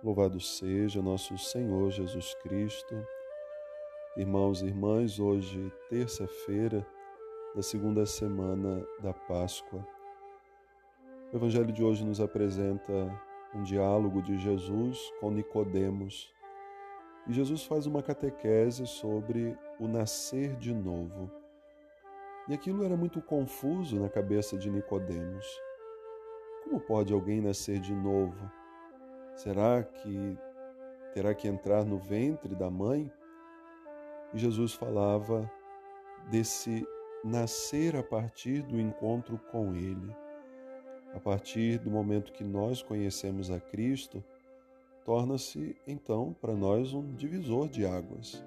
Louvado 0.00 0.38
seja 0.38 1.02
nosso 1.02 1.36
Senhor 1.36 1.90
Jesus 1.90 2.32
Cristo. 2.34 3.04
Irmãos 4.16 4.62
e 4.62 4.66
irmãs, 4.66 5.18
hoje, 5.18 5.72
terça-feira 5.90 6.86
da 7.52 7.62
segunda 7.62 8.06
semana 8.06 8.86
da 9.00 9.12
Páscoa. 9.12 9.84
O 11.32 11.36
Evangelho 11.36 11.72
de 11.72 11.82
hoje 11.82 12.04
nos 12.04 12.20
apresenta 12.20 12.92
um 13.52 13.64
diálogo 13.64 14.22
de 14.22 14.38
Jesus 14.38 15.12
com 15.18 15.32
Nicodemos. 15.32 16.32
E 17.26 17.32
Jesus 17.32 17.64
faz 17.64 17.84
uma 17.84 18.00
catequese 18.00 18.86
sobre 18.86 19.58
o 19.80 19.88
nascer 19.88 20.54
de 20.54 20.72
novo. 20.72 21.28
E 22.48 22.54
aquilo 22.54 22.84
era 22.84 22.96
muito 22.96 23.20
confuso 23.20 23.98
na 23.98 24.08
cabeça 24.08 24.56
de 24.56 24.70
Nicodemos. 24.70 25.60
Como 26.62 26.78
pode 26.78 27.12
alguém 27.12 27.40
nascer 27.40 27.80
de 27.80 27.92
novo? 27.92 28.58
Será 29.38 29.84
que 29.84 30.36
terá 31.14 31.32
que 31.32 31.46
entrar 31.46 31.84
no 31.84 31.96
ventre 31.96 32.56
da 32.56 32.68
mãe? 32.68 33.08
E 34.34 34.38
Jesus 34.38 34.74
falava 34.74 35.48
desse 36.28 36.84
nascer 37.22 37.94
a 37.94 38.02
partir 38.02 38.62
do 38.62 38.80
encontro 38.80 39.38
com 39.52 39.76
Ele. 39.76 40.12
A 41.14 41.20
partir 41.20 41.78
do 41.78 41.88
momento 41.88 42.32
que 42.32 42.42
nós 42.42 42.82
conhecemos 42.82 43.48
a 43.48 43.60
Cristo, 43.60 44.24
torna-se 45.04 45.76
então 45.86 46.34
para 46.40 46.56
nós 46.56 46.92
um 46.92 47.14
divisor 47.14 47.68
de 47.68 47.86
águas. 47.86 48.44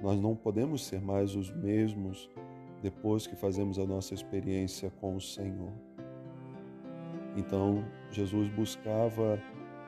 Nós 0.00 0.20
não 0.20 0.36
podemos 0.36 0.86
ser 0.86 1.02
mais 1.02 1.34
os 1.34 1.50
mesmos 1.50 2.30
depois 2.80 3.26
que 3.26 3.34
fazemos 3.34 3.80
a 3.80 3.84
nossa 3.84 4.14
experiência 4.14 4.92
com 5.00 5.16
o 5.16 5.20
Senhor. 5.20 5.72
Então, 7.36 7.84
Jesus 8.12 8.48
buscava 8.50 9.42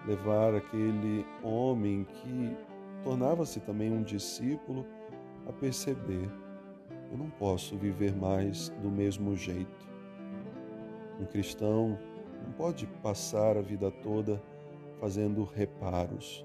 levar 0.07 0.55
aquele 0.55 1.27
homem 1.43 2.05
que 2.05 2.57
tornava-se 3.03 3.61
também 3.61 3.93
um 3.93 4.03
discípulo 4.03 4.87
a 5.47 5.53
perceber: 5.53 6.31
eu 7.11 7.19
não 7.19 7.31
posso 7.31 7.77
viver 7.77 8.15
mais 8.15 8.71
do 8.83 8.91
mesmo 8.91 9.37
jeito. 9.37 9.89
Um 11.21 11.27
cristão 11.27 11.99
não 12.45 12.53
pode 12.53 12.87
passar 13.03 13.57
a 13.57 13.63
vida 13.63 13.91
toda 13.91 14.43
fazendo 15.01 15.45
reparos. 15.45 16.45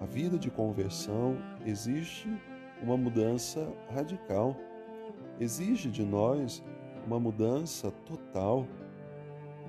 A 0.00 0.04
vida 0.04 0.38
de 0.38 0.50
conversão 0.50 1.38
exige 1.64 2.28
uma 2.82 2.96
mudança 2.96 3.72
radical, 3.94 4.54
exige 5.40 5.90
de 5.90 6.04
nós 6.04 6.62
uma 7.06 7.18
mudança 7.18 7.90
total. 8.04 8.66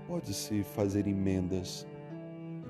Pode-se 0.07 0.63
fazer 0.63 1.07
emendas 1.07 1.88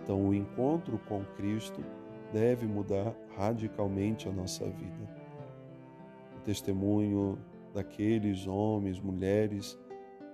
então, 0.06 0.24
o 0.24 0.36
encontro 0.36 1.00
com 1.10 1.26
Cristo 1.36 1.84
deve 2.32 2.68
mudar 2.68 3.16
radicalmente 3.36 4.30
a 4.30 4.32
nossa 4.32 4.64
vida. 4.64 5.10
O 6.38 6.42
testemunho 6.42 7.40
daqueles 7.74 8.46
homens, 8.46 9.02
mulheres 9.02 9.80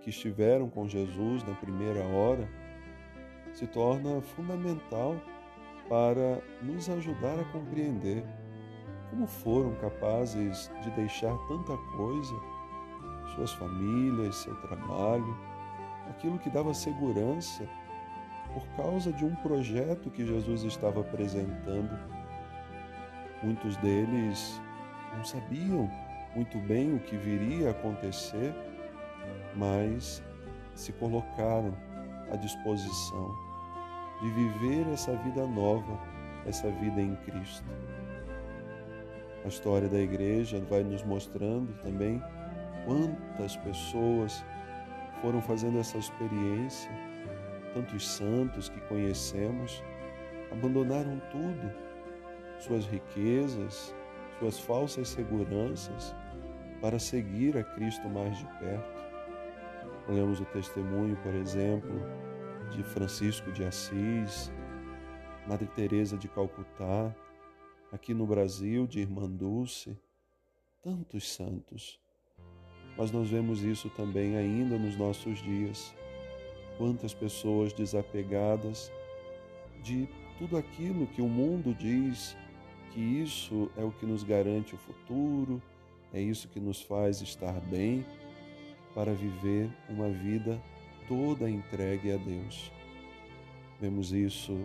que 0.01 0.09
estiveram 0.09 0.69
com 0.69 0.89
Jesus 0.89 1.41
na 1.47 1.55
primeira 1.55 2.03
hora 2.03 2.49
se 3.53 3.65
torna 3.65 4.21
fundamental 4.21 5.15
para 5.87 6.41
nos 6.61 6.89
ajudar 6.89 7.39
a 7.39 7.45
compreender 7.45 8.25
como 9.09 9.25
foram 9.25 9.73
capazes 9.75 10.69
de 10.83 10.91
deixar 10.91 11.37
tanta 11.47 11.77
coisa, 11.95 12.35
suas 13.35 13.53
famílias, 13.53 14.35
seu 14.35 14.55
trabalho, 14.61 15.37
aquilo 16.09 16.39
que 16.39 16.49
dava 16.49 16.73
segurança 16.73 17.67
por 18.53 18.65
causa 18.75 19.11
de 19.11 19.25
um 19.25 19.35
projeto 19.35 20.09
que 20.09 20.25
Jesus 20.25 20.63
estava 20.63 21.01
apresentando. 21.01 21.97
Muitos 23.41 23.77
deles 23.77 24.61
não 25.15 25.23
sabiam 25.23 25.89
muito 26.35 26.57
bem 26.59 26.95
o 26.95 26.99
que 26.99 27.17
viria 27.17 27.69
a 27.69 27.71
acontecer, 27.71 28.53
mas 29.55 30.23
se 30.75 30.91
colocaram 30.93 31.73
à 32.31 32.35
disposição 32.35 33.35
de 34.21 34.29
viver 34.29 34.87
essa 34.93 35.15
vida 35.17 35.45
nova, 35.47 35.99
essa 36.45 36.69
vida 36.69 37.01
em 37.01 37.15
Cristo. 37.17 37.67
A 39.43 39.47
história 39.47 39.89
da 39.89 39.99
igreja 39.99 40.63
vai 40.69 40.83
nos 40.83 41.03
mostrando 41.03 41.73
também 41.81 42.21
quantas 42.85 43.55
pessoas 43.57 44.43
foram 45.21 45.41
fazendo 45.41 45.79
essa 45.79 45.97
experiência 45.97 46.91
tantos 47.73 48.07
santos 48.07 48.69
que 48.69 48.79
conhecemos 48.81 49.83
abandonaram 50.51 51.21
tudo, 51.31 51.71
suas 52.59 52.85
riquezas, 52.85 53.95
suas 54.39 54.59
falsas 54.59 55.09
seguranças, 55.09 56.15
para 56.81 56.99
seguir 56.99 57.57
a 57.57 57.63
Cristo 57.63 58.09
mais 58.09 58.37
de 58.37 58.45
perto. 58.59 59.01
Olhamos 60.09 60.39
o 60.39 60.45
testemunho, 60.45 61.15
por 61.17 61.33
exemplo, 61.33 62.01
de 62.71 62.83
Francisco 62.83 63.51
de 63.51 63.63
Assis, 63.63 64.51
Madre 65.47 65.67
Teresa 65.67 66.17
de 66.17 66.27
Calcutá, 66.27 67.15
aqui 67.91 68.13
no 68.13 68.25
Brasil, 68.25 68.87
de 68.87 68.99
Irmã 68.99 69.29
Dulce, 69.29 69.97
tantos 70.81 71.33
santos. 71.33 71.99
Mas 72.97 73.11
nós 73.11 73.29
vemos 73.29 73.61
isso 73.63 73.89
também 73.91 74.35
ainda 74.35 74.77
nos 74.77 74.97
nossos 74.97 75.39
dias 75.39 75.93
Quantas 76.81 77.13
pessoas 77.13 77.73
desapegadas 77.73 78.91
de 79.83 80.09
tudo 80.39 80.57
aquilo 80.57 81.05
que 81.05 81.21
o 81.21 81.29
mundo 81.29 81.75
diz 81.75 82.35
que 82.91 82.99
isso 82.99 83.69
é 83.77 83.83
o 83.83 83.91
que 83.91 84.03
nos 84.03 84.23
garante 84.23 84.73
o 84.73 84.79
futuro, 84.79 85.61
é 86.11 86.19
isso 86.19 86.47
que 86.47 86.59
nos 86.59 86.81
faz 86.81 87.21
estar 87.21 87.53
bem, 87.69 88.03
para 88.95 89.13
viver 89.13 89.69
uma 89.89 90.09
vida 90.09 90.59
toda 91.07 91.47
entregue 91.47 92.13
a 92.13 92.17
Deus. 92.17 92.71
Vemos 93.79 94.11
isso 94.11 94.57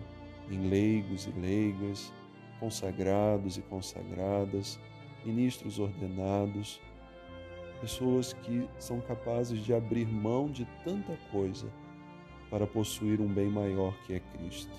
em 0.49 0.69
leigos 0.69 1.27
e 1.27 1.39
leigas, 1.39 2.11
consagrados 2.59 3.59
e 3.59 3.61
consagradas, 3.61 4.79
ministros 5.23 5.77
ordenados, 5.77 6.81
pessoas 7.79 8.33
que 8.33 8.67
são 8.79 8.99
capazes 9.01 9.63
de 9.63 9.71
abrir 9.71 10.07
mão 10.07 10.49
de 10.49 10.65
tanta 10.83 11.15
coisa 11.31 11.71
para 12.49 12.65
possuir 12.65 13.19
um 13.19 13.27
bem 13.27 13.49
maior 13.49 13.93
que 14.05 14.13
é 14.13 14.19
Cristo. 14.19 14.71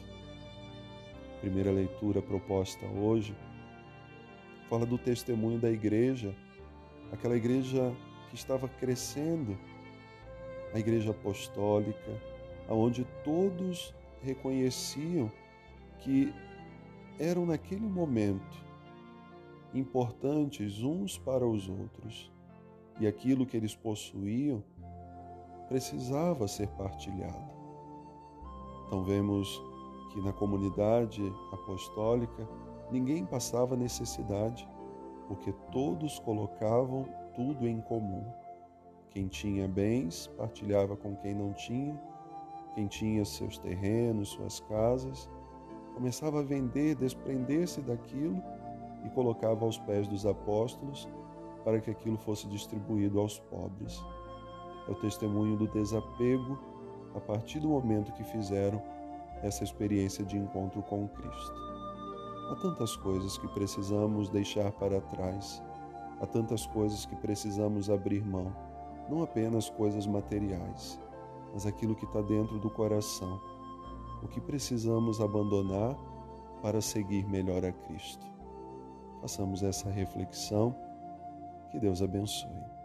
primeira 1.40 1.70
leitura 1.70 2.20
proposta 2.20 2.84
hoje 2.86 3.36
fala 4.68 4.84
do 4.84 4.98
testemunho 4.98 5.58
da 5.58 5.70
igreja, 5.70 6.34
aquela 7.12 7.36
igreja 7.36 7.94
que 8.28 8.34
estava 8.34 8.68
crescendo, 8.68 9.58
a 10.74 10.78
igreja 10.78 11.10
apostólica, 11.10 12.22
aonde 12.68 13.06
todos 13.24 13.94
reconheciam 14.22 15.30
que 16.00 16.34
eram 17.18 17.46
naquele 17.46 17.86
momento 17.86 18.66
importantes 19.74 20.82
uns 20.82 21.18
para 21.18 21.46
os 21.46 21.68
outros 21.68 22.30
e 23.00 23.06
aquilo 23.06 23.46
que 23.46 23.56
eles 23.56 23.74
possuíam 23.74 24.62
precisava 25.68 26.48
ser 26.48 26.68
partilhado. 26.68 27.57
Então 28.88 29.04
vemos 29.04 29.62
que 30.10 30.20
na 30.22 30.32
comunidade 30.32 31.22
apostólica 31.52 32.48
ninguém 32.90 33.22
passava 33.26 33.76
necessidade, 33.76 34.66
porque 35.26 35.52
todos 35.70 36.18
colocavam 36.20 37.06
tudo 37.36 37.68
em 37.68 37.82
comum. 37.82 38.24
Quem 39.10 39.28
tinha 39.28 39.68
bens 39.68 40.26
partilhava 40.38 40.96
com 40.96 41.14
quem 41.16 41.34
não 41.34 41.52
tinha, 41.52 42.00
quem 42.74 42.86
tinha 42.86 43.26
seus 43.26 43.58
terrenos, 43.58 44.30
suas 44.30 44.58
casas, 44.60 45.28
começava 45.94 46.40
a 46.40 46.42
vender, 46.42 46.94
desprender-se 46.94 47.82
daquilo 47.82 48.42
e 49.04 49.10
colocava 49.10 49.66
aos 49.66 49.76
pés 49.80 50.08
dos 50.08 50.24
apóstolos 50.24 51.06
para 51.62 51.78
que 51.78 51.90
aquilo 51.90 52.16
fosse 52.16 52.48
distribuído 52.48 53.20
aos 53.20 53.38
pobres. 53.38 54.02
É 54.88 54.92
o 54.92 54.94
testemunho 54.94 55.58
do 55.58 55.68
desapego 55.68 56.58
a 57.14 57.20
partir 57.20 57.60
do 57.60 57.68
momento 57.68 58.12
que 58.12 58.24
fizeram 58.24 58.82
essa 59.42 59.64
experiência 59.64 60.24
de 60.24 60.36
encontro 60.36 60.82
com 60.82 61.08
Cristo. 61.08 61.54
Há 62.50 62.56
tantas 62.56 62.96
coisas 62.96 63.36
que 63.38 63.46
precisamos 63.48 64.28
deixar 64.28 64.72
para 64.72 65.00
trás, 65.00 65.62
há 66.20 66.26
tantas 66.26 66.66
coisas 66.66 67.04
que 67.04 67.14
precisamos 67.16 67.90
abrir 67.90 68.24
mão, 68.24 68.52
não 69.08 69.22
apenas 69.22 69.68
coisas 69.70 70.06
materiais, 70.06 71.00
mas 71.52 71.66
aquilo 71.66 71.94
que 71.94 72.04
está 72.04 72.22
dentro 72.22 72.58
do 72.58 72.70
coração, 72.70 73.40
o 74.22 74.28
que 74.28 74.40
precisamos 74.40 75.20
abandonar 75.20 75.96
para 76.62 76.80
seguir 76.80 77.28
melhor 77.28 77.64
a 77.64 77.72
Cristo. 77.72 78.26
Façamos 79.20 79.62
essa 79.62 79.90
reflexão. 79.90 80.74
Que 81.70 81.78
Deus 81.78 82.02
abençoe. 82.02 82.77